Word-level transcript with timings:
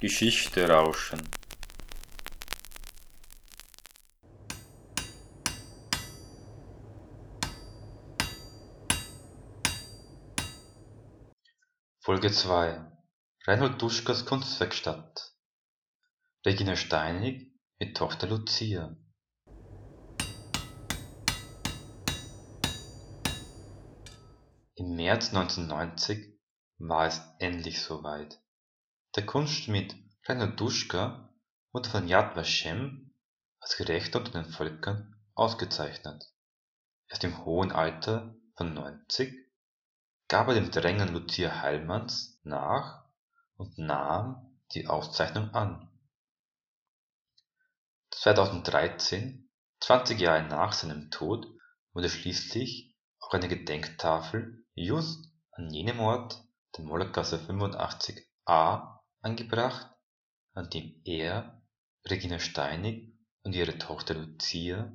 Geschichte 0.00 0.66
rauschen. 0.66 1.20
Folge 11.98 12.32
2 12.32 12.80
Reinhold 13.46 13.82
Duschkas 13.82 14.24
Kunstwerkstatt 14.24 15.34
Regina 16.46 16.76
Steinig 16.76 17.52
mit 17.78 17.94
Tochter 17.94 18.26
Lucia 18.26 18.96
Im 24.76 24.96
März 24.96 25.34
1990 25.34 26.40
war 26.78 27.06
es 27.06 27.20
endlich 27.38 27.82
soweit. 27.82 28.40
Der 29.16 29.26
Kunstschmied 29.26 29.96
Reinhold 30.26 30.60
Duschka 30.60 31.28
wurde 31.72 31.90
von 31.90 32.06
Yad 32.06 32.36
Vashem 32.36 33.12
als 33.58 33.76
Gerechter 33.76 34.20
unter 34.20 34.40
den 34.40 34.52
Völkern 34.52 35.20
ausgezeichnet. 35.34 36.32
Erst 37.08 37.24
im 37.24 37.44
hohen 37.44 37.72
Alter 37.72 38.36
von 38.56 38.72
90 38.72 39.34
gab 40.28 40.46
er 40.46 40.54
dem 40.54 40.70
Drängen 40.70 41.12
Lucia 41.12 41.60
Heilmanns 41.60 42.38
nach 42.44 43.04
und 43.56 43.76
nahm 43.78 44.60
die 44.74 44.86
Auszeichnung 44.86 45.52
an. 45.54 45.90
2013, 48.12 49.50
20 49.80 50.20
Jahre 50.20 50.44
nach 50.44 50.72
seinem 50.72 51.10
Tod, 51.10 51.48
wurde 51.92 52.08
schließlich 52.08 52.96
auch 53.18 53.34
eine 53.34 53.48
Gedenktafel 53.48 54.64
just 54.74 55.32
an 55.50 55.68
jenem 55.68 55.98
Ort 55.98 56.44
der 56.76 56.84
Mollergasse 56.84 57.38
85a 57.38 58.99
angebracht, 59.20 59.90
an 60.54 60.70
dem 60.70 61.00
er 61.04 61.62
Regina 62.06 62.38
Steinig 62.38 63.12
und 63.42 63.54
ihre 63.54 63.78
Tochter 63.78 64.14
Lucia 64.14 64.92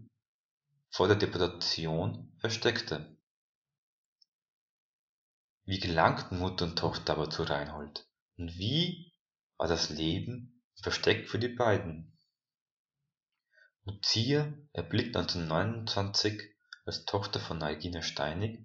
vor 0.90 1.08
der 1.08 1.18
Deportation 1.18 2.36
versteckte. 2.40 3.18
Wie 5.66 5.80
gelangten 5.80 6.40
Mutter 6.40 6.66
und 6.66 6.78
Tochter 6.78 7.14
aber 7.14 7.30
zu 7.30 7.44
Reinhold? 7.44 8.08
Und 8.38 8.58
wie 8.58 9.14
war 9.58 9.68
das 9.68 9.90
Leben 9.90 10.64
im 10.78 10.84
Versteck 10.84 11.28
für 11.28 11.40
die 11.40 11.50
beiden? 11.50 12.18
Lucia 13.84 14.54
erblickt 14.74 15.16
1929 15.16 16.42
als 16.86 17.06
Tochter 17.06 17.40
von 17.40 17.62
Regina 17.62 18.02
Steinig 18.02 18.60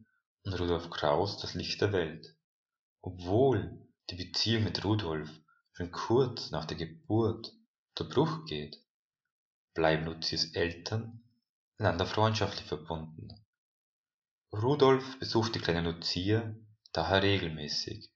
und 0.45 0.55
Rudolf 0.55 0.91
Kraus 0.91 1.39
das 1.39 1.55
Licht 1.55 1.81
der 1.81 1.93
Welt. 1.93 2.37
Obwohl 3.01 3.87
die 4.11 4.17
Beziehung 4.17 4.65
mit 4.65 4.85
Rudolf 4.85 5.31
schon 5.81 5.93
kurz 5.93 6.51
nach 6.51 6.67
der 6.67 6.77
Geburt 6.77 7.55
zu 7.97 8.07
Bruch 8.07 8.45
geht, 8.45 8.85
bleiben 9.73 10.05
Luzies 10.05 10.53
Eltern 10.53 11.23
einander 11.79 12.05
freundschaftlich 12.05 12.67
verbunden. 12.67 13.29
Rudolf 14.53 15.19
besucht 15.19 15.55
die 15.55 15.59
kleine 15.59 15.91
Lucia 15.91 16.55
daher 16.93 17.23
regelmäßig. 17.23 18.11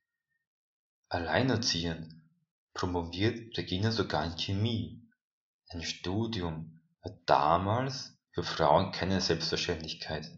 Alleinerziehend 1.08 2.12
promoviert 2.74 3.56
Regina 3.56 3.92
sogar 3.92 4.26
in 4.26 4.36
Chemie. 4.36 5.08
Ein 5.70 5.82
Studium 5.82 6.82
war 7.00 7.12
damals 7.24 8.14
für 8.32 8.42
Frauen 8.42 8.92
keine 8.92 9.22
Selbstverständlichkeit 9.22 10.30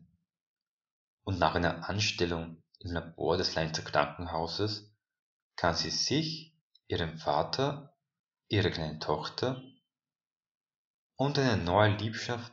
und 1.25 1.41
nach 1.41 1.57
einer 1.57 1.89
Anstellung 1.89 2.63
im 2.79 2.93
Labor 2.93 3.37
des 3.37 3.57
Leinzer 3.57 3.83
Krankenhauses 3.83 4.95
kann 5.57 5.75
sie 5.75 5.91
sich, 5.91 6.56
ihren 6.89 7.19
Vater, 7.19 7.97
ihre 8.49 8.71
kleine 8.71 8.99
Tochter 8.99 9.63
und 11.17 11.39
eine 11.39 11.63
neue 11.63 11.97
Liebschaft 11.97 12.53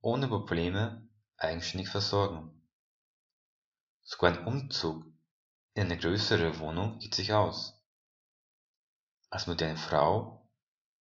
ohne 0.00 0.28
Probleme 0.28 1.08
eigenständig 1.36 1.88
versorgen. 1.88 2.68
Sogar 4.02 4.32
ein 4.32 4.46
Umzug 4.46 5.04
in 5.74 5.84
eine 5.84 5.98
größere 5.98 6.58
Wohnung 6.58 6.98
geht 6.98 7.14
sich 7.14 7.32
aus. 7.32 7.74
Als 9.30 9.46
moderne 9.46 9.76
Frau 9.76 10.48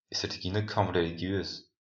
ist 0.10 0.24
Regina 0.24 0.62
kaum 0.62 0.90
religiös, 0.90 1.72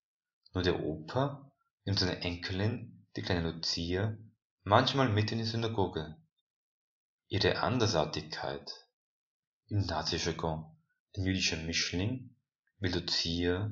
nur 0.53 0.63
der 0.63 0.79
Opa 0.79 1.51
nimmt 1.83 1.99
seine 1.99 2.21
Enkelin, 2.21 3.07
die 3.15 3.21
kleine 3.21 3.51
Lucia, 3.51 4.17
manchmal 4.63 5.09
mit 5.09 5.31
in 5.31 5.39
die 5.39 5.43
Synagoge. 5.43 6.15
Ihre 7.27 7.59
Andersartigkeit, 7.59 8.84
im 9.67 9.85
Nazijargon 9.85 10.65
ein 11.17 11.23
jüdischer 11.23 11.57
Mischling, 11.57 12.35
wird 12.79 12.95
Lucia 12.95 13.71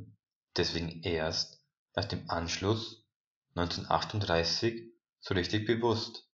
deswegen 0.55 1.01
erst 1.03 1.61
nach 1.95 2.05
dem 2.05 2.29
Anschluss 2.29 3.05
1938 3.55 4.91
so 5.19 5.33
richtig 5.33 5.65
bewusst, 5.65 6.27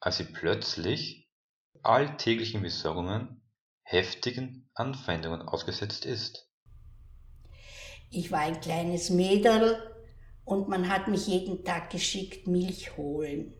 als 0.00 0.18
sie 0.18 0.24
plötzlich 0.24 1.28
alltäglichen 1.82 2.62
Besorgungen 2.62 3.42
heftigen 3.82 4.70
Anfeindungen 4.74 5.42
ausgesetzt 5.42 6.06
ist. 6.06 6.48
Ich 8.10 8.30
war 8.30 8.40
ein 8.40 8.60
kleines 8.60 9.10
Mädel 9.10 9.78
und 10.44 10.68
man 10.68 10.88
hat 10.88 11.08
mich 11.08 11.26
jeden 11.26 11.64
Tag 11.64 11.90
geschickt 11.90 12.46
Milch 12.46 12.96
holen. 12.96 13.54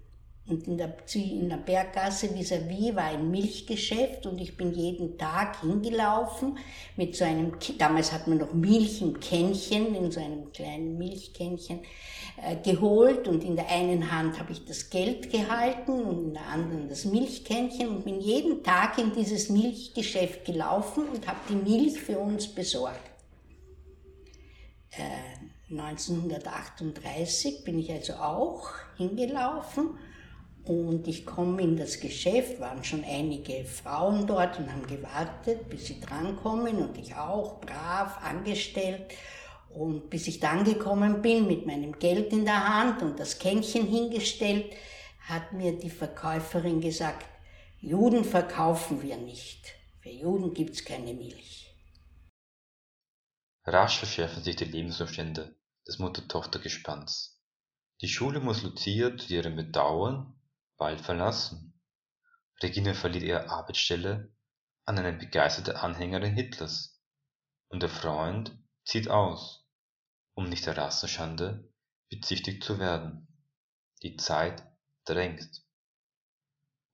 Und 0.52 0.68
in 0.68 0.76
der, 0.76 0.94
in 1.14 1.48
der 1.48 1.56
Berggasse 1.56 2.26
vis-à-vis 2.28 2.94
war 2.94 3.04
ein 3.04 3.30
Milchgeschäft 3.30 4.26
und 4.26 4.38
ich 4.38 4.54
bin 4.54 4.74
jeden 4.74 5.16
Tag 5.16 5.62
hingelaufen 5.62 6.58
mit 6.94 7.16
so 7.16 7.24
einem, 7.24 7.52
damals 7.78 8.12
hat 8.12 8.28
man 8.28 8.36
noch 8.36 8.52
Milch 8.52 9.00
im 9.00 9.18
Kännchen, 9.18 9.94
in 9.94 10.10
so 10.10 10.20
einem 10.20 10.52
kleinen 10.52 10.98
Milchkännchen 10.98 11.80
äh, 12.44 12.56
geholt 12.56 13.28
und 13.28 13.42
in 13.44 13.56
der 13.56 13.70
einen 13.70 14.12
Hand 14.12 14.38
habe 14.38 14.52
ich 14.52 14.66
das 14.66 14.90
Geld 14.90 15.32
gehalten 15.32 15.92
und 15.92 16.22
in 16.22 16.34
der 16.34 16.46
anderen 16.46 16.86
das 16.90 17.06
Milchkännchen 17.06 17.88
und 17.88 18.04
bin 18.04 18.20
jeden 18.20 18.62
Tag 18.62 18.98
in 18.98 19.14
dieses 19.14 19.48
Milchgeschäft 19.48 20.44
gelaufen 20.44 21.04
und 21.08 21.26
habe 21.26 21.38
die 21.48 21.54
Milch 21.54 21.98
für 21.98 22.18
uns 22.18 22.46
besorgt. 22.46 23.10
Äh, 24.90 25.70
1938 25.70 27.64
bin 27.64 27.78
ich 27.78 27.90
also 27.90 28.12
auch 28.16 28.68
hingelaufen 28.98 29.98
und 30.64 31.08
ich 31.08 31.26
komme 31.26 31.62
in 31.62 31.76
das 31.76 31.98
Geschäft, 31.98 32.60
waren 32.60 32.84
schon 32.84 33.04
einige 33.04 33.64
Frauen 33.64 34.26
dort 34.26 34.58
und 34.58 34.70
haben 34.70 34.86
gewartet, 34.86 35.68
bis 35.68 35.86
sie 35.86 36.00
drankommen 36.00 36.76
und 36.76 36.96
ich 36.96 37.14
auch, 37.16 37.60
brav, 37.60 38.18
angestellt. 38.22 39.12
Und 39.70 40.10
bis 40.10 40.28
ich 40.28 40.38
dann 40.38 40.64
gekommen 40.64 41.22
bin 41.22 41.46
mit 41.46 41.66
meinem 41.66 41.98
Geld 41.98 42.32
in 42.32 42.44
der 42.44 42.68
Hand 42.68 43.02
und 43.02 43.18
das 43.18 43.38
Kännchen 43.38 43.86
hingestellt, 43.86 44.72
hat 45.20 45.52
mir 45.52 45.76
die 45.76 45.90
Verkäuferin 45.90 46.80
gesagt, 46.80 47.26
Juden 47.80 48.24
verkaufen 48.24 49.02
wir 49.02 49.16
nicht. 49.16 49.74
Für 50.00 50.10
Juden 50.10 50.54
gibt's 50.54 50.84
keine 50.84 51.14
Milch. 51.14 51.74
Rasch 53.64 53.98
verschärfen 53.98 54.42
sich 54.42 54.56
die 54.56 54.64
Lebensumstände 54.64 55.56
des 55.86 55.98
Mutter-Tochter-Gespanns. 55.98 57.40
Die 58.00 58.08
Schule 58.08 58.40
muss 58.40 58.62
Lucia 58.62 59.16
zu 59.16 59.32
ihrem 59.32 59.56
Bedauern 59.56 60.34
bald 60.82 61.00
verlassen. 61.00 61.80
Regine 62.60 62.96
verliert 62.96 63.22
ihre 63.22 63.48
Arbeitsstelle 63.48 64.34
an 64.84 64.98
eine 64.98 65.12
begeisterte 65.12 65.80
Anhängerin 65.80 66.34
Hitlers, 66.34 67.00
und 67.68 67.84
der 67.84 67.88
Freund 67.88 68.58
zieht 68.84 69.08
aus, 69.08 69.64
um 70.34 70.48
nicht 70.48 70.66
der 70.66 70.76
Rassenschande 70.76 71.72
bezichtigt 72.10 72.64
zu 72.64 72.80
werden. 72.80 73.28
Die 74.02 74.16
Zeit 74.16 74.64
drängt. 75.04 75.62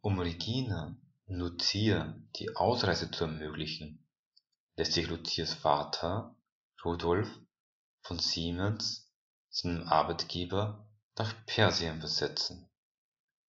Um 0.02 0.18
Regina 0.18 0.94
und 1.24 1.36
Lucia 1.36 2.14
die 2.36 2.54
Ausreise 2.56 3.10
zu 3.10 3.24
ermöglichen, 3.24 4.06
lässt 4.76 4.92
sich 4.92 5.08
Lucias 5.08 5.54
Vater 5.54 6.36
Rudolf 6.84 7.30
von 8.02 8.18
Siemens 8.18 9.10
seinem 9.48 9.88
Arbeitgeber 9.88 10.86
nach 11.16 11.34
Persien 11.46 12.00
versetzen 12.00 12.67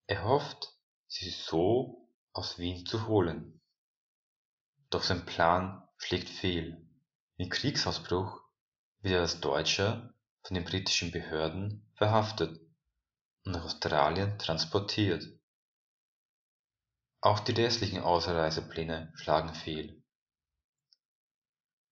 er 0.10 0.24
hofft, 0.24 0.76
sie 1.08 1.30
so 1.30 2.10
aus 2.34 2.58
Wien 2.58 2.84
zu 2.84 3.06
holen. 3.06 3.62
Doch 4.90 5.04
sein 5.04 5.24
Plan 5.28 5.88
schlägt 5.98 6.30
fehl. 6.30 6.84
Im 7.38 7.50
Kriegsausbruch 7.50 8.42
wird 9.02 9.14
er 9.14 9.22
als 9.22 9.40
Deutscher 9.40 10.16
von 10.42 10.56
den 10.56 10.64
britischen 10.66 11.12
Behörden 11.12 11.88
verhaftet 11.94 12.60
und 13.46 13.52
nach 13.52 13.66
Australien 13.66 14.40
transportiert. 14.40 15.28
Auch 17.22 17.40
die 17.40 17.52
restlichen 17.52 18.00
Ausreisepläne 18.00 19.14
schlagen 19.16 19.54
fehl. 19.54 20.04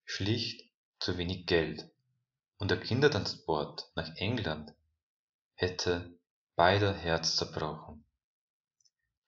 Schlicht 0.06 0.74
zu 1.00 1.19
wenig 1.19 1.46
Geld 1.46 1.88
und 2.58 2.72
der 2.72 2.80
Kindertransport 2.80 3.92
nach 3.94 4.16
England 4.16 4.74
hätte 5.54 6.18
beider 6.56 6.92
Herz 6.92 7.36
zerbrochen. 7.36 8.06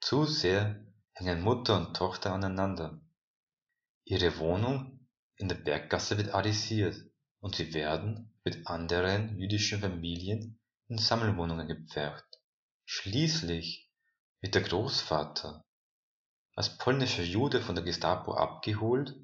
Zu 0.02 0.26
sehr 0.26 0.86
hängen 1.14 1.42
Mutter 1.42 1.78
und 1.78 1.96
Tochter 1.96 2.34
aneinander. 2.34 3.02
Ihre 4.06 4.38
Wohnung 4.40 5.08
in 5.36 5.50
der 5.50 5.56
Berggasse 5.56 6.18
wird 6.18 6.34
arisiert 6.34 6.96
und 7.42 7.56
sie 7.56 7.74
werden 7.74 8.34
mit 8.44 8.66
anderen 8.68 9.38
jüdischen 9.38 9.82
Familien 9.82 10.60
in 10.88 10.98
Sammelwohnungen 10.98 11.68
gepfercht. 11.68 12.26
Schließlich 12.86 13.92
wird 14.40 14.56
der 14.56 14.64
Großvater 14.64 15.66
als 16.56 16.78
polnischer 16.78 17.24
Jude 17.24 17.62
von 17.62 17.76
der 17.76 17.84
Gestapo 17.84 18.34
abgeholt 18.34 19.16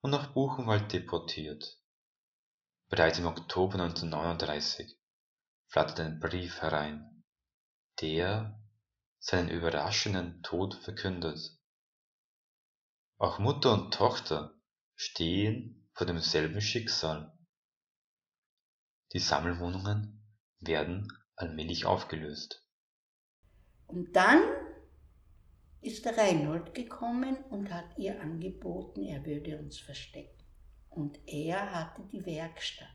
und 0.00 0.10
nach 0.10 0.32
Buchenwald 0.32 0.92
deportiert. 0.92 1.78
Bereits 2.88 3.18
im 3.18 3.26
Oktober 3.26 3.74
1939 3.74 4.98
flattert 5.66 6.00
ein 6.00 6.20
Brief 6.20 6.62
herein, 6.62 7.24
der 8.00 8.58
seinen 9.18 9.48
überraschenden 9.48 10.42
Tod 10.42 10.74
verkündet. 10.74 11.38
Auch 13.18 13.38
Mutter 13.38 13.72
und 13.72 13.92
Tochter 13.92 14.54
stehen 14.94 15.88
vor 15.92 16.06
demselben 16.06 16.60
Schicksal. 16.60 17.32
Die 19.12 19.18
Sammelwohnungen 19.18 20.22
werden 20.60 21.12
allmählich 21.34 21.86
aufgelöst. 21.86 22.64
Und 23.86 24.14
dann 24.14 24.42
ist 25.80 26.04
der 26.04 26.16
Reinhold 26.18 26.74
gekommen 26.74 27.36
und 27.50 27.72
hat 27.72 27.96
ihr 27.96 28.20
angeboten, 28.20 29.02
er 29.04 29.24
würde 29.24 29.58
uns 29.58 29.78
verstecken. 29.78 30.44
Und 30.90 31.18
er 31.26 31.72
hatte 31.72 32.02
die 32.12 32.24
Werkstatt. 32.26 32.88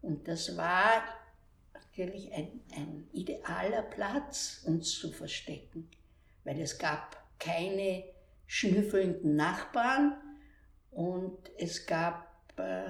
Und 0.00 0.28
das 0.28 0.56
war 0.56 1.02
natürlich 1.96 2.32
ein, 2.32 2.60
ein 2.74 3.08
idealer 3.12 3.82
Platz, 3.82 4.62
uns 4.66 4.98
zu 4.98 5.12
verstecken, 5.12 5.88
weil 6.44 6.60
es 6.60 6.78
gab 6.78 7.16
keine 7.38 8.04
schnüffelnden 8.46 9.34
Nachbarn 9.34 10.16
und 10.90 11.50
es 11.56 11.86
gab 11.86 12.52
äh, 12.58 12.84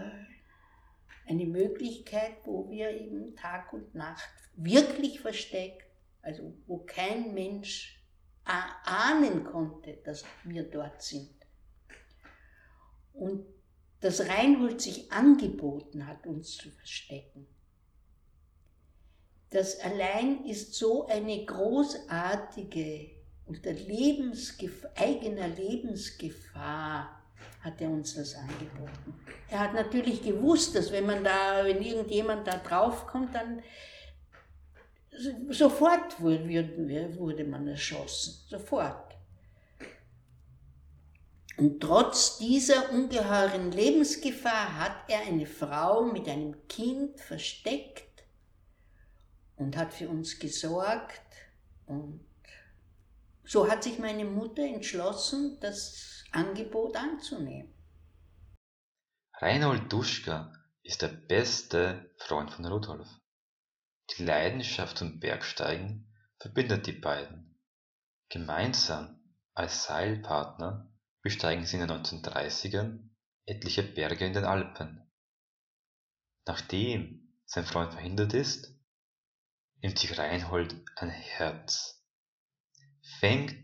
eine 1.27 1.47
Möglichkeit, 1.47 2.37
wo 2.45 2.69
wir 2.69 2.91
eben 2.91 3.37
Tag 3.37 3.73
und 3.73 3.95
Nacht 3.95 4.29
wirklich 4.57 5.21
versteckt, 5.21 5.87
also 6.23 6.53
wo 6.67 6.79
kein 6.79 7.33
Mensch 7.33 8.03
ahnen 8.45 9.45
konnte, 9.45 9.99
dass 10.05 10.25
wir 10.45 10.63
dort 10.65 11.03
sind. 11.03 11.35
Und 13.13 13.45
dass 14.01 14.29
Reinhold 14.29 14.81
sich 14.81 15.11
angeboten 15.11 16.07
hat, 16.07 16.27
uns 16.27 16.57
zu 16.57 16.71
verstecken. 16.71 17.49
Das 19.57 19.81
allein 19.81 20.45
ist 20.45 20.75
so 20.75 21.07
eine 21.07 21.47
großartige, 21.47 23.09
unter 23.47 23.71
eigener 23.71 25.49
Lebensgefahr 25.49 27.23
hat 27.63 27.81
er 27.81 27.89
uns 27.89 28.17
das 28.17 28.35
angeboten. 28.35 29.15
Er 29.49 29.61
hat 29.61 29.73
natürlich 29.73 30.23
gewusst, 30.23 30.75
dass 30.77 30.93
wenn 30.93 31.07
man 31.07 31.25
da, 31.25 31.65
wenn 31.65 31.81
irgendjemand 31.81 32.47
da 32.47 32.59
draufkommt, 32.59 33.35
dann 33.35 33.63
sofort 35.49 36.21
wurde, 36.21 37.17
wurde 37.19 37.45
man 37.45 37.67
erschossen. 37.67 38.35
Sofort. 38.51 39.17
Und 41.57 41.81
trotz 41.81 42.37
dieser 42.37 42.93
ungeheuren 42.93 43.73
Lebensgefahr 43.73 44.79
hat 44.79 45.09
er 45.09 45.21
eine 45.21 45.47
Frau 45.47 46.03
mit 46.03 46.29
einem 46.29 46.69
Kind 46.69 47.19
versteckt 47.19 48.16
und 49.57 49.77
hat 49.77 49.93
für 49.93 50.09
uns 50.09 50.39
gesorgt. 50.39 51.21
Und 51.87 52.25
so 53.45 53.71
hat 53.71 53.83
sich 53.83 53.99
meine 53.99 54.25
Mutter 54.25 54.63
entschlossen, 54.63 55.59
das 55.61 56.25
Angebot 56.33 56.97
anzunehmen. 56.97 57.73
Reinhold 59.35 59.93
Duschka 59.93 60.53
ist 60.83 61.03
der 61.03 61.09
beste 61.09 62.11
Freund 62.19 62.51
von 62.51 62.65
Rudolf. 62.65 63.09
Die 64.11 64.25
Leidenschaft 64.25 64.99
zum 64.99 65.19
Bergsteigen 65.19 66.13
verbindet 66.39 66.87
die 66.87 66.93
beiden. 66.93 67.59
Gemeinsam 68.29 69.21
als 69.55 69.85
Seilpartner 69.85 70.93
besteigen 71.23 71.65
sie 71.65 71.77
in 71.77 71.87
den 71.87 72.03
1930ern 72.03 73.09
etliche 73.47 73.83
Berge 73.83 74.27
in 74.27 74.33
den 74.33 74.45
Alpen. 74.45 75.03
Nachdem 76.47 77.33
sein 77.47 77.65
Freund 77.65 77.93
verhindert 77.93 78.35
ist, 78.35 78.76
nimmt 79.83 79.99
sich 79.99 80.19
Reinhold 80.19 80.75
ein 80.97 81.11
Herz, 81.11 82.03
fängt 83.21 83.55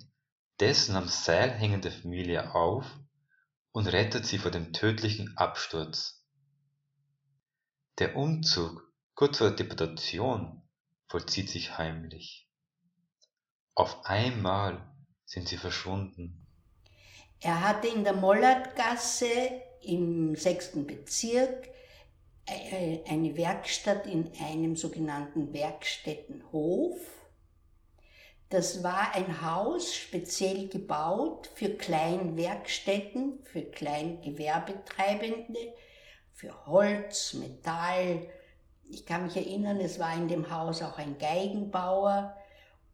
dessen 0.60 0.96
am 0.96 1.08
Seil 1.08 1.50
hängende 1.50 1.90
Familie 1.90 2.54
auf 2.54 2.86
und 3.72 3.86
rettet 3.86 4.26
sie 4.26 4.38
vor 4.38 4.50
dem 4.50 4.72
tödlichen 4.72 5.36
Absturz. 5.36 6.24
Der 7.98 8.16
Umzug 8.16 8.92
kurz 9.14 9.38
vor 9.38 9.48
der 9.48 9.56
Deportation 9.56 10.62
vollzieht 11.08 11.50
sich 11.50 11.76
heimlich. 11.78 12.48
Auf 13.74 14.04
einmal 14.06 14.94
sind 15.24 15.48
sie 15.48 15.56
verschwunden. 15.56 16.46
Er 17.40 17.60
hatte 17.60 17.88
in 17.88 18.04
der 18.04 18.12
Mollertgasse 18.12 19.62
im 19.82 20.36
sechsten 20.36 20.86
Bezirk 20.86 21.68
eine 22.46 23.36
Werkstatt 23.36 24.06
in 24.06 24.30
einem 24.40 24.76
sogenannten 24.76 25.52
Werkstättenhof. 25.52 26.98
Das 28.48 28.82
war 28.82 29.14
ein 29.14 29.42
Haus 29.42 29.94
speziell 29.94 30.68
gebaut 30.68 31.50
für 31.54 31.70
Kleinwerkstätten, 31.70 33.40
für 33.44 33.62
Kleingewerbetreibende, 33.62 35.74
für 36.32 36.66
Holz, 36.66 37.34
Metall, 37.34 38.28
ich 38.92 39.06
kann 39.06 39.24
mich 39.24 39.36
erinnern, 39.36 39.80
es 39.80 39.98
war 39.98 40.14
in 40.14 40.28
dem 40.28 40.50
Haus 40.50 40.82
auch 40.82 40.98
ein 40.98 41.16
Geigenbauer 41.18 42.36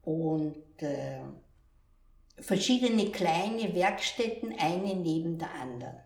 und 0.02 0.80
äh, 0.80 1.20
verschiedene 2.38 3.10
kleine 3.10 3.74
Werkstätten, 3.74 4.54
eine 4.58 4.94
neben 4.94 5.38
der 5.38 5.50
anderen. 5.60 5.96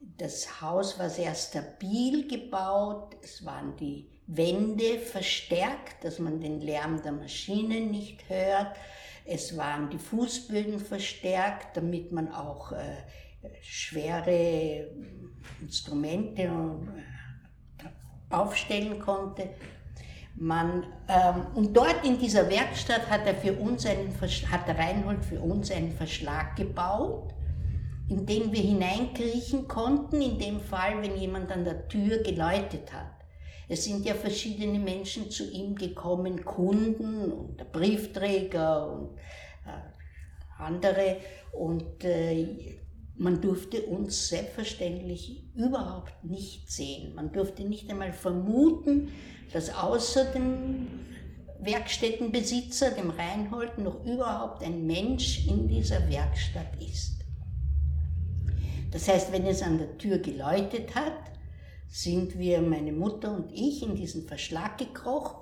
Das 0.00 0.60
Haus 0.62 0.98
war 0.98 1.10
sehr 1.10 1.34
stabil 1.34 2.26
gebaut, 2.26 3.16
es 3.22 3.44
waren 3.44 3.76
die 3.76 4.08
Wände 4.26 4.98
verstärkt, 4.98 6.04
dass 6.04 6.18
man 6.18 6.40
den 6.40 6.60
Lärm 6.60 7.02
der 7.02 7.12
Maschinen 7.12 7.90
nicht 7.90 8.28
hört. 8.28 8.76
Es 9.26 9.56
waren 9.56 9.90
die 9.90 9.98
Fußböden 9.98 10.78
verstärkt, 10.78 11.76
damit 11.76 12.12
man 12.12 12.32
auch 12.32 12.72
äh, 12.72 12.96
schwere 13.60 14.88
Instrumente 15.60 16.42
äh, 16.42 16.50
aufstellen 18.34 18.98
konnte. 19.00 19.50
Man, 20.36 20.86
ähm, 21.08 21.46
und 21.54 21.76
dort 21.76 22.04
in 22.04 22.18
dieser 22.18 22.48
Werkstatt 22.48 23.10
hat 23.10 23.26
er 23.26 23.34
für 23.34 23.52
uns 23.52 23.84
einen, 23.84 24.14
hat 24.50 24.68
Reinhold 24.68 25.24
für 25.24 25.40
uns 25.40 25.70
einen 25.70 25.92
Verschlag 25.92 26.56
gebaut, 26.56 27.34
in 28.10 28.26
den 28.26 28.52
wir 28.52 28.60
hineinkriechen 28.60 29.68
konnten, 29.68 30.20
in 30.20 30.38
dem 30.38 30.60
Fall, 30.60 31.00
wenn 31.00 31.16
jemand 31.16 31.52
an 31.52 31.64
der 31.64 31.86
Tür 31.86 32.18
geläutet 32.18 32.92
hat. 32.92 33.12
Es 33.68 33.84
sind 33.84 34.04
ja 34.04 34.14
verschiedene 34.14 34.80
Menschen 34.80 35.30
zu 35.30 35.48
ihm 35.48 35.76
gekommen, 35.76 36.44
Kunden 36.44 37.30
und 37.30 37.70
Briefträger 37.70 38.92
und 38.92 39.16
äh, 39.64 40.60
andere. 40.60 41.18
Und 41.52 42.02
äh, 42.02 42.80
man 43.16 43.40
durfte 43.40 43.82
uns 43.82 44.26
selbstverständlich 44.26 45.54
überhaupt 45.54 46.24
nicht 46.24 46.68
sehen. 46.68 47.14
Man 47.14 47.30
durfte 47.30 47.62
nicht 47.62 47.88
einmal 47.88 48.12
vermuten, 48.12 49.12
dass 49.52 49.72
außer 49.72 50.32
dem 50.32 50.88
Werkstättenbesitzer, 51.60 52.90
dem 52.90 53.10
Reinhold, 53.10 53.78
noch 53.78 54.04
überhaupt 54.04 54.64
ein 54.64 54.84
Mensch 54.84 55.46
in 55.46 55.68
dieser 55.68 56.10
Werkstatt 56.10 56.74
ist. 56.80 57.19
Das 58.90 59.08
heißt, 59.08 59.32
wenn 59.32 59.46
es 59.46 59.62
an 59.62 59.78
der 59.78 59.98
Tür 59.98 60.18
geläutet 60.18 60.94
hat, 60.94 61.30
sind 61.88 62.38
wir, 62.38 62.60
meine 62.60 62.92
Mutter 62.92 63.34
und 63.34 63.52
ich, 63.52 63.82
in 63.82 63.94
diesen 63.94 64.26
Verschlag 64.26 64.78
gekrochen 64.78 65.40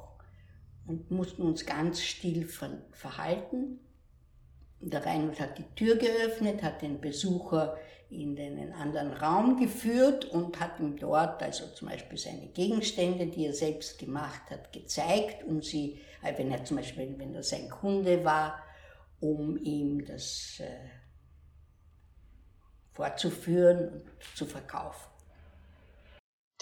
und 0.86 1.10
mussten 1.10 1.42
uns 1.42 1.66
ganz 1.66 2.02
still 2.02 2.48
verhalten. 2.92 3.80
Der 4.80 5.04
Reinhold 5.04 5.40
hat 5.40 5.58
die 5.58 5.74
Tür 5.74 5.96
geöffnet, 5.96 6.62
hat 6.62 6.82
den 6.82 7.00
Besucher 7.00 7.76
in 8.10 8.38
einen 8.38 8.72
anderen 8.72 9.12
Raum 9.12 9.58
geführt 9.58 10.24
und 10.26 10.58
hat 10.60 10.80
ihm 10.80 10.96
dort, 10.96 11.42
also 11.42 11.66
zum 11.74 11.88
Beispiel 11.88 12.16
seine 12.16 12.46
Gegenstände, 12.46 13.26
die 13.26 13.46
er 13.46 13.52
selbst 13.52 13.98
gemacht 13.98 14.42
hat, 14.50 14.72
gezeigt, 14.72 15.44
um 15.44 15.60
sie, 15.60 16.00
äh, 16.22 16.32
wenn 16.38 16.50
er 16.50 16.64
zum 16.64 16.78
Beispiel, 16.78 17.14
wenn 17.18 17.34
er 17.34 17.42
sein 17.42 17.68
Kunde 17.68 18.24
war, 18.24 18.62
um 19.20 19.58
ihm 19.58 20.06
das 20.06 20.62
vorzuführen 22.98 23.90
und 23.90 24.02
zu 24.34 24.44
verkaufen. 24.44 25.08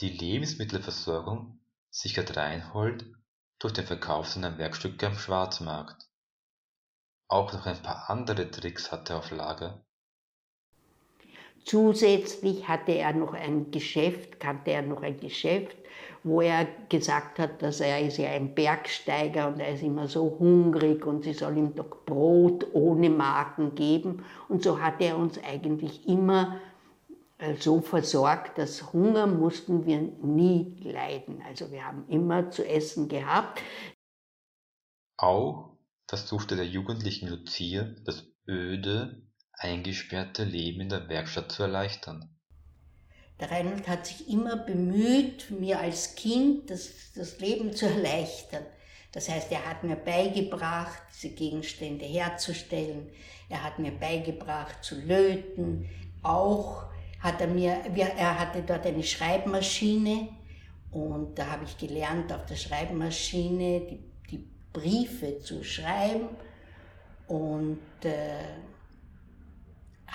Die 0.00 0.11
Lebensmittelversorgung 0.11 1.59
sichert 1.88 2.37
Reinhold 2.37 3.07
durch 3.59 3.73
den 3.73 3.87
Verkauf 3.87 4.28
seiner 4.28 4.59
Werkstücke 4.59 5.07
am 5.07 5.14
Schwarzmarkt. 5.14 6.11
Auch 7.28 7.55
noch 7.55 7.64
ein 7.64 7.81
paar 7.83 8.11
andere 8.11 8.50
Tricks 8.50 8.93
hat 8.93 9.09
er 9.09 9.16
auf 9.16 9.31
Lager. 9.31 9.83
zusätzlich 11.64 12.69
hatte 12.69 12.93
er 12.93 13.14
noch 13.14 13.33
ein 13.33 13.71
Geschäft, 13.71 14.38
kannte 14.38 14.73
er 14.73 14.83
noch 14.83 15.02
ein 15.02 15.19
Geschäft, 15.19 15.78
wo 16.26 16.40
er 16.40 16.66
gesagt 16.88 17.38
hat, 17.38 17.62
dass 17.62 17.78
er 17.80 18.00
ist 18.00 18.18
ja 18.18 18.30
ein 18.30 18.52
Bergsteiger 18.52 19.47
und 19.47 19.61
er 19.61 19.75
ist 19.75 19.83
immer 19.85 20.09
so 20.09 20.37
hungrig 20.40 21.06
und 21.06 21.23
sie 21.23 21.33
soll 21.33 21.56
ihm 21.56 21.75
doch 21.76 22.04
Brot 22.04 22.66
ohne 22.73 23.09
Magen 23.11 23.76
geben. 23.76 24.25
Und 24.49 24.64
so 24.64 24.80
hat 24.80 25.00
er 25.00 25.16
uns 25.16 25.38
eigentlich 25.38 26.09
immer 26.09 26.61
äh, 27.38 27.54
so 27.54 27.80
versorgt, 27.80 28.59
dass 28.59 28.92
Hunger 28.92 29.28
mussten 29.28 29.87
wir 29.87 30.00
nie 30.00 30.76
leiden. 30.83 31.42
Also 31.47 31.71
wir 31.71 31.87
haben 31.87 32.09
immer 32.09 32.50
zu 32.50 32.66
essen 32.66 33.09
gehabt. 33.09 33.62
Auch 35.18 35.76
versuchte 36.09 36.56
der 36.56 36.66
jugendlichen 36.66 37.28
Lucia 37.28 37.95
das 38.04 38.26
öde, 38.49 39.23
eingesperrte 39.52 40.42
Leben 40.42 40.80
in 40.80 40.88
der 40.88 41.09
Werkstatt 41.09 41.52
zu 41.52 41.62
erleichtern. 41.62 42.36
Der 43.40 43.50
Reinhold 43.50 43.87
hat 43.87 44.07
sich 44.07 44.28
immer 44.28 44.57
bemüht, 44.57 45.50
mir 45.50 45.78
als 45.78 46.14
Kind 46.14 46.71
das, 46.71 47.12
das 47.14 47.38
Leben 47.38 47.73
zu 47.73 47.87
erleichtern. 47.87 48.64
Das 49.12 49.28
heißt, 49.28 49.50
er 49.52 49.64
hat 49.69 49.85
mir 49.85 49.97
beigebracht, 49.97 51.02
diese 51.14 51.35
Gegenstände 51.35 52.05
herzustellen. 52.05 53.11
Er 53.49 53.62
hat 53.62 53.78
mir 53.78 53.93
beigebracht 53.93 54.83
zu 54.83 55.00
löten. 55.00 55.88
Auch 56.23 56.85
hat 57.21 57.40
er 57.40 57.47
mir, 57.47 57.83
er 57.97 58.38
hatte 58.38 58.62
dort 58.62 58.87
eine 58.87 59.02
Schreibmaschine 59.02 60.28
und 60.90 61.38
da 61.38 61.47
habe 61.52 61.64
ich 61.64 61.76
gelernt, 61.76 62.33
auf 62.33 62.47
der 62.47 62.57
Schreibmaschine 62.57 63.81
die, 63.81 64.00
die 64.31 64.49
Briefe 64.73 65.38
zu 65.40 65.62
schreiben. 65.62 66.28
Und 67.28 67.81
äh, 68.02 68.45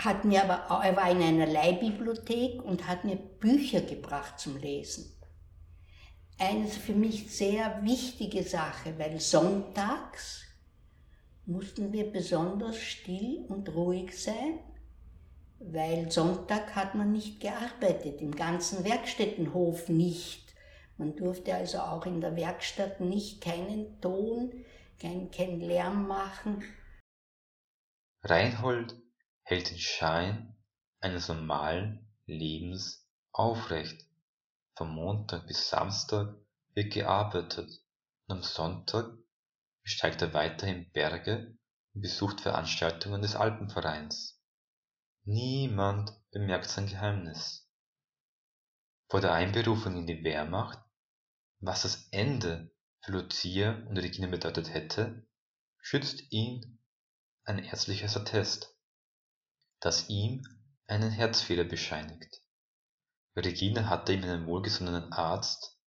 hat 0.04 0.26
mir 0.26 0.44
aber, 0.44 0.84
er 0.84 0.96
war 0.96 1.10
in 1.12 1.22
einer 1.22 1.46
Leihbibliothek 1.46 2.64
und 2.64 2.88
hat 2.88 3.06
mir 3.06 3.16
Bücher 3.16 3.82
gebracht 3.82 4.40
zum 4.40 4.58
Lesen. 4.58 5.12
Eine 6.40 6.68
für 6.68 6.94
mich 6.94 7.36
sehr 7.36 7.84
wichtige 7.84 8.44
Sache, 8.44 8.98
weil 8.98 9.20
sonntags 9.20 10.44
mussten 11.46 11.94
wir 11.94 12.12
besonders 12.12 12.78
still 12.78 13.46
und 13.48 13.70
ruhig 13.70 14.20
sein, 14.20 14.60
weil 15.60 16.12
Sonntag 16.12 16.76
hat 16.76 16.96
man 16.96 17.12
nicht 17.12 17.40
gearbeitet, 17.40 18.22
im 18.22 18.36
ganzen 18.36 18.84
Werkstättenhof 18.84 19.90
nicht. 19.90 20.56
Man 20.98 21.16
durfte 21.16 21.54
also 21.54 21.80
auch 21.80 22.06
in 22.06 22.22
der 22.22 22.36
Werkstatt 22.36 23.00
nicht 23.02 23.42
keinen 23.42 24.02
Ton, 24.02 24.52
keinen 25.00 25.30
kein 25.30 25.60
Lärm 25.60 26.08
machen. 26.08 26.64
Reinhold 28.24 28.96
hält 29.44 29.70
den 29.70 29.80
Schein 29.80 30.56
eines 31.00 31.28
normalen 31.28 32.08
Lebens 32.26 33.08
aufrecht. 33.32 34.06
Von 34.76 34.94
Montag 34.94 35.48
bis 35.48 35.70
Samstag 35.70 36.36
wird 36.74 36.94
gearbeitet 36.94 37.70
und 38.28 38.38
am 38.38 38.44
Sonntag 38.44 39.18
besteigt 39.84 40.22
er 40.22 40.34
weiterhin 40.34 40.92
Berge 40.92 41.58
und 41.94 42.02
besucht 42.02 42.42
Veranstaltungen 42.42 43.22
des 43.22 43.36
Alpenvereins. 43.36 44.40
Niemand 45.24 46.12
bemerkt 46.32 46.70
sein 46.70 46.88
Geheimnis. 46.88 47.70
Vor 49.10 49.22
der 49.22 49.34
Einberufung 49.34 49.98
in 49.98 50.08
die 50.08 50.24
Wehrmacht, 50.24 50.80
was 51.60 51.84
das 51.84 52.08
Ende 52.12 52.72
für 53.02 53.12
Lucia 53.12 53.74
und 53.88 53.98
Regina 53.98 54.28
bedeutet 54.28 54.74
hätte, 54.74 55.28
schützt 55.80 56.32
ihn 56.32 56.80
ein 57.44 57.60
ärztliches 57.60 58.16
Attest 58.16 58.76
das 59.82 60.10
ihm 60.10 60.44
einen 60.88 61.12
Herzfehler 61.12 61.64
bescheinigt. 61.64 62.42
Regina 63.36 63.90
hatte 63.90 64.14
ihm 64.14 64.24
einen 64.24 64.46
wohlgesonnenen 64.46 65.12
Arzt, 65.12 65.78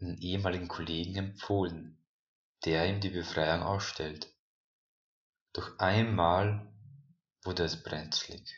einen 0.00 0.18
ehemaligen 0.18 0.68
Kollegen 0.68 1.16
empfohlen, 1.16 2.04
der 2.64 2.88
ihm 2.88 3.00
die 3.00 3.10
Befreiung 3.10 3.62
ausstellt. 3.62 4.32
Doch 5.54 5.78
einmal 5.78 6.72
wurde 7.42 7.64
es 7.64 7.82
brenzlig. 7.82 8.54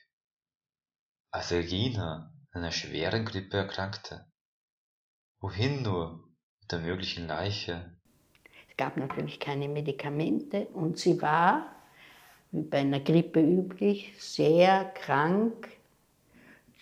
Als 1.30 1.52
Regina 1.52 2.34
an 2.50 2.62
einer 2.62 2.72
schweren 2.72 3.24
Grippe 3.24 3.58
erkrankte, 3.58 4.26
wohin 5.38 5.82
nur 5.82 6.28
mit 6.60 6.72
der 6.72 6.80
möglichen 6.80 7.28
Leiche? 7.28 7.96
Es 8.68 8.76
gab 8.76 8.96
natürlich 8.96 9.38
keine 9.38 9.68
Medikamente 9.68 10.66
und 10.68 10.98
sie 10.98 11.22
war 11.22 11.79
wie 12.52 12.62
bei 12.62 12.78
einer 12.78 13.00
Grippe 13.00 13.40
üblich, 13.40 14.12
sehr 14.18 14.84
krank. 14.94 15.68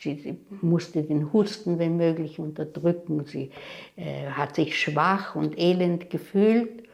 Sie, 0.01 0.39
musste 0.61 1.03
den 1.03 1.33
Husten, 1.33 1.79
wenn 1.79 1.97
möglich, 1.97 2.39
unterdrücken. 2.39 3.25
Sie 3.27 3.51
äh, 3.97 4.29
hat 4.29 4.55
sich 4.55 4.81
schwach 4.81 5.35
und 5.35 5.59
elend 5.59 6.09
gefühlt 6.09 6.85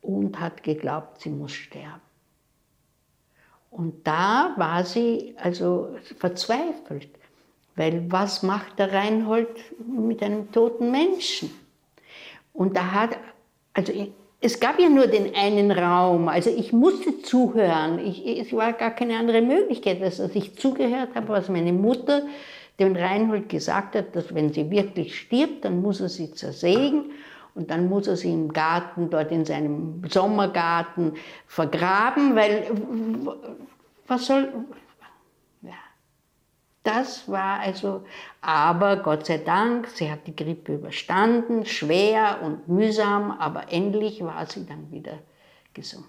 und 0.00 0.38
hat 0.38 0.62
geglaubt, 0.62 1.20
sie 1.20 1.30
muss 1.30 1.52
sterben. 1.52 2.00
Und 3.70 4.06
da 4.06 4.54
war 4.56 4.84
sie 4.84 5.34
also 5.36 5.96
verzweifelt, 6.18 7.08
weil 7.74 8.10
was 8.12 8.44
macht 8.44 8.78
der 8.78 8.92
Reinhold 8.92 9.48
mit 9.84 10.22
einem 10.22 10.52
toten 10.52 10.92
Menschen? 10.92 11.50
Und 12.52 12.76
da 12.76 12.92
hat, 12.92 13.18
also 13.72 13.92
es 14.44 14.60
gab 14.60 14.78
ja 14.78 14.90
nur 14.90 15.06
den 15.06 15.34
einen 15.34 15.70
Raum, 15.70 16.28
also 16.28 16.50
ich 16.50 16.70
musste 16.70 17.22
zuhören. 17.22 17.98
Ich, 17.98 18.26
es 18.26 18.52
war 18.52 18.74
gar 18.74 18.90
keine 18.90 19.16
andere 19.16 19.40
Möglichkeit, 19.40 20.02
dass 20.02 20.20
ich 20.20 20.54
zugehört 20.58 21.14
habe, 21.14 21.28
was 21.28 21.48
meine 21.48 21.72
Mutter 21.72 22.24
dem 22.78 22.94
Reinhold 22.94 23.48
gesagt 23.48 23.96
hat, 23.96 24.14
dass 24.14 24.34
wenn 24.34 24.52
sie 24.52 24.70
wirklich 24.70 25.18
stirbt, 25.18 25.64
dann 25.64 25.80
muss 25.80 26.02
er 26.02 26.10
sie 26.10 26.30
zersägen 26.32 27.12
und 27.54 27.70
dann 27.70 27.88
muss 27.88 28.06
er 28.06 28.16
sie 28.16 28.34
im 28.34 28.52
Garten, 28.52 29.08
dort 29.08 29.32
in 29.32 29.46
seinem 29.46 30.02
Sommergarten 30.10 31.14
vergraben, 31.46 32.36
weil 32.36 32.66
was 34.06 34.26
soll, 34.26 34.52
das 36.84 37.28
war 37.28 37.60
also, 37.60 38.06
aber 38.42 38.98
Gott 39.02 39.26
sei 39.26 39.38
Dank, 39.38 39.88
sie 39.88 40.10
hat 40.10 40.26
die 40.26 40.36
Grippe 40.36 40.74
überstanden, 40.74 41.64
schwer 41.64 42.42
und 42.42 42.68
mühsam, 42.68 43.30
aber 43.32 43.72
endlich 43.72 44.22
war 44.22 44.46
sie 44.46 44.66
dann 44.66 44.90
wieder 44.92 45.18
gesund. 45.72 46.06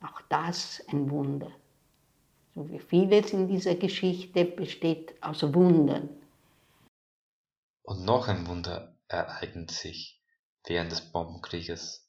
Auch 0.00 0.20
das 0.28 0.82
ein 0.88 1.10
Wunder. 1.10 1.50
So 2.54 2.70
wie 2.70 2.78
vieles 2.78 3.32
in 3.32 3.48
dieser 3.48 3.74
Geschichte 3.74 4.44
besteht 4.44 5.14
aus 5.20 5.42
Wundern. 5.52 6.08
Und 7.82 8.04
noch 8.04 8.28
ein 8.28 8.46
Wunder 8.46 8.96
ereignet 9.08 9.72
sich 9.72 10.22
während 10.64 10.92
des 10.92 11.00
Bombenkrieges. 11.00 12.08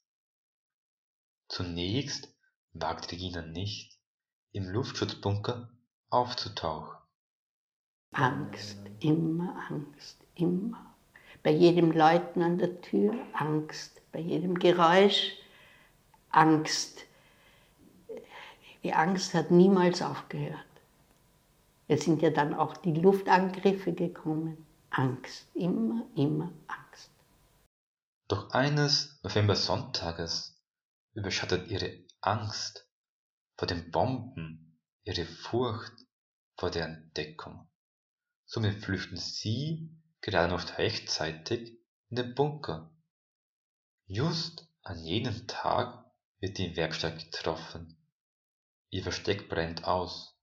Zunächst 1.50 2.34
wagt 2.74 3.12
Regina 3.12 3.42
nicht, 3.42 3.98
im 4.52 4.70
Luftschutzbunker 4.70 5.72
aufzutauchen. 6.10 7.01
Angst, 8.12 8.78
immer 9.00 9.56
Angst, 9.70 10.18
immer. 10.36 10.96
Bei 11.44 11.52
jedem 11.52 11.92
Läuten 11.92 12.42
an 12.44 12.58
der 12.58 12.82
Tür 12.82 13.16
Angst, 13.34 14.02
bei 14.12 14.20
jedem 14.20 14.60
Geräusch 14.60 15.34
Angst. 16.30 17.06
Die 18.84 18.94
Angst 18.94 19.34
hat 19.34 19.52
niemals 19.52 20.02
aufgehört. 20.02 20.66
Es 21.88 22.06
sind 22.06 22.22
ja 22.22 22.30
dann 22.30 22.54
auch 22.54 22.78
die 22.78 22.94
Luftangriffe 22.94 23.94
gekommen. 23.94 24.66
Angst, 24.92 25.48
immer, 25.54 26.06
immer 26.16 26.52
Angst. 26.68 27.12
Doch 28.28 28.52
eines 28.52 29.20
November-Sonntages 29.24 30.62
überschattet 31.14 31.70
ihre 31.70 31.98
Angst 32.22 32.88
vor 33.58 33.68
den 33.68 33.92
Bomben 33.92 34.78
ihre 35.04 35.26
Furcht 35.26 35.94
vor 36.58 36.72
der 36.72 36.86
Entdeckung. 36.86 37.68
Somit 38.54 38.84
flüchten 38.84 39.16
sie 39.16 39.98
gerade 40.20 40.52
noch 40.52 40.78
rechtzeitig 40.78 41.80
in 42.10 42.18
den 42.18 42.36
Bunker. 42.36 42.94
Just 44.08 44.68
an 44.82 45.02
jenem 45.06 45.48
Tag 45.48 46.04
wird 46.42 46.58
die 46.58 46.76
Werkstatt 46.76 47.18
getroffen. 47.18 47.96
Ihr 48.90 49.04
Versteck 49.04 49.48
brennt 49.48 49.86
aus. 49.86 50.38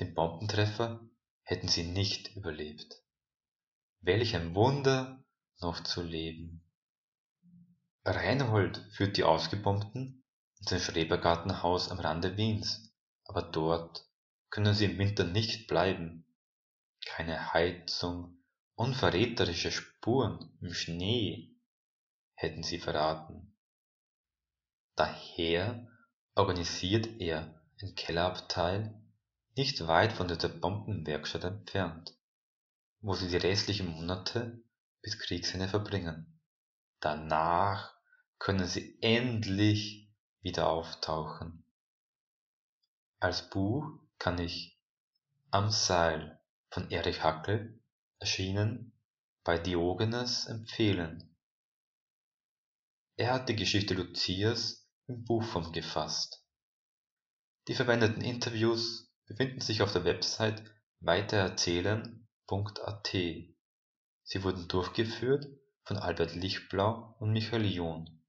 Den 0.00 0.12
Bombentreffer 0.12 1.00
hätten 1.44 1.66
sie 1.66 1.84
nicht 1.84 2.36
überlebt. 2.36 3.02
Welch 4.02 4.36
ein 4.36 4.54
Wunder, 4.54 5.24
noch 5.62 5.82
zu 5.82 6.02
leben. 6.02 6.62
Reinhold 8.04 8.86
führt 8.92 9.16
die 9.16 9.24
Ausgebombten 9.24 10.22
in 10.58 10.66
sein 10.66 10.80
Schrebergartenhaus 10.80 11.90
am 11.90 12.00
Rande 12.00 12.36
Wiens, 12.36 12.92
aber 13.24 13.40
dort 13.40 14.06
können 14.50 14.74
sie 14.74 14.84
im 14.84 14.98
Winter 14.98 15.24
nicht 15.24 15.68
bleiben 15.68 16.26
keine 17.06 17.52
Heizung, 17.52 18.42
unverräterische 18.74 19.70
Spuren 19.70 20.56
im 20.60 20.72
Schnee 20.72 21.54
hätten 22.34 22.62
sie 22.62 22.78
verraten. 22.78 23.56
Daher 24.96 25.88
organisiert 26.34 27.20
er 27.20 27.62
ein 27.80 27.94
Kellerabteil 27.94 28.98
nicht 29.56 29.86
weit 29.86 30.12
von 30.12 30.28
dieser 30.28 30.48
Bombenwerkstatt 30.48 31.44
entfernt, 31.44 32.14
wo 33.00 33.14
sie 33.14 33.28
die 33.28 33.36
restlichen 33.36 33.88
Monate 33.88 34.62
bis 35.02 35.18
Kriegsende 35.18 35.68
verbringen. 35.68 36.40
Danach 37.00 37.94
können 38.38 38.66
sie 38.66 38.98
endlich 39.02 40.10
wieder 40.40 40.68
auftauchen. 40.68 41.64
Als 43.20 43.50
Buch 43.50 43.84
kann 44.18 44.38
ich 44.38 44.80
Am 45.50 45.70
Seil 45.70 46.40
von 46.72 46.90
Erich 46.90 47.22
Hackel, 47.22 47.80
erschienen 48.18 48.98
bei 49.44 49.58
Diogenes, 49.58 50.46
empfehlen. 50.46 51.36
Er 53.16 53.34
hat 53.34 53.50
die 53.50 53.56
Geschichte 53.56 53.94
Lucias 53.94 54.88
in 55.06 55.24
Buchform 55.24 55.72
gefasst. 55.72 56.46
Die 57.68 57.74
verwendeten 57.74 58.22
Interviews 58.22 59.12
befinden 59.26 59.60
sich 59.60 59.82
auf 59.82 59.92
der 59.92 60.04
Website 60.04 60.62
weitererzählen.at. 61.00 63.12
Sie 63.12 64.42
wurden 64.42 64.66
durchgeführt 64.68 65.46
von 65.84 65.98
Albert 65.98 66.34
Lichtblau 66.34 67.14
und 67.18 67.32
Michael 67.32 67.66
John 67.66 68.24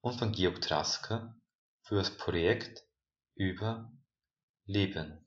und 0.00 0.18
von 0.18 0.32
Georg 0.32 0.62
Trasker 0.62 1.38
für 1.82 1.96
das 1.96 2.16
Projekt 2.16 2.84
über 3.34 3.92
Leben 4.64 5.25